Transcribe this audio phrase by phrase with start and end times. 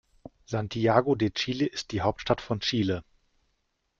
[0.47, 3.03] Santiago de Chile ist die Hauptstadt von Chile.